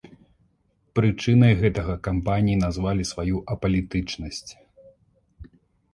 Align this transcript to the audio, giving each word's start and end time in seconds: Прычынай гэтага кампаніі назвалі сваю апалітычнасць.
Прычынай 0.99 1.53
гэтага 1.61 1.93
кампаніі 2.09 2.57
назвалі 2.65 3.03
сваю 3.13 3.37
апалітычнасць. 3.57 4.45